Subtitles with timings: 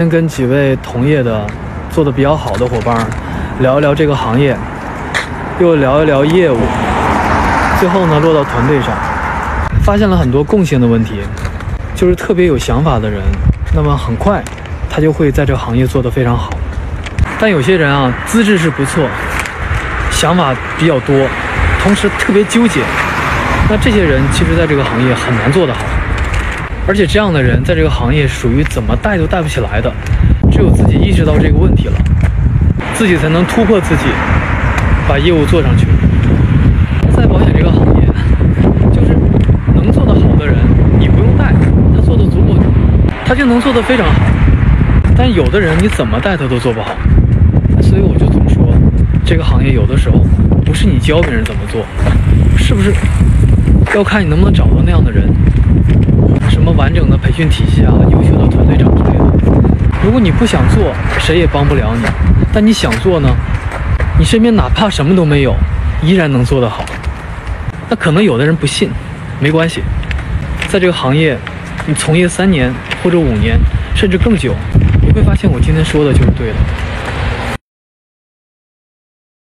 [0.00, 1.46] 先跟几位同业的
[1.90, 3.06] 做的比较好的伙伴
[3.58, 4.56] 聊一聊这个行业，
[5.60, 6.56] 又聊一聊业务，
[7.78, 8.96] 最后呢落到团队上，
[9.84, 11.20] 发现了很多共性的问题，
[11.94, 13.20] 就是特别有想法的人，
[13.74, 14.42] 那么很快
[14.88, 16.48] 他就会在这个行业做得非常好。
[17.38, 19.06] 但有些人啊，资质是不错，
[20.10, 21.14] 想法比较多，
[21.82, 22.80] 同时特别纠结，
[23.68, 25.80] 那这些人其实在这个行业很难做得好。
[26.90, 29.92] 而且这样的人在这个行业属于怎么带都带不起来的，
[30.50, 31.94] 只有自己意识到这个问题了，
[32.94, 34.06] 自己才能突破自己，
[35.08, 35.86] 把业务做上去。
[37.14, 38.08] 在保险这个行业，
[38.92, 39.16] 就是
[39.72, 40.56] 能做得好的人，
[40.98, 41.54] 你不用带，
[41.94, 42.58] 他做的足够，
[43.24, 44.20] 他就能做得非常好。
[45.16, 46.96] 但有的人你怎么带他都做不好，
[47.80, 48.74] 所以我就总说，
[49.24, 50.26] 这个行业有的时候
[50.66, 51.86] 不是你教别人怎么做，
[52.58, 52.92] 是不是
[53.94, 55.32] 要看你能不能找到那样的人。
[56.50, 59.24] 什么完整的培训体系啊，优秀的团队长之类的。
[60.04, 62.02] 如果你不想做，谁也帮不了你。
[62.52, 63.28] 但你想做呢？
[64.18, 65.54] 你身边哪怕什么都没有，
[66.02, 66.84] 依然能做得好。
[67.88, 68.90] 那可能有的人不信，
[69.38, 69.82] 没关系。
[70.68, 71.38] 在这个行业，
[71.86, 73.58] 你从业三年或者五年，
[73.94, 74.54] 甚至更久，
[75.00, 76.54] 你会发现我今天说的就是对的。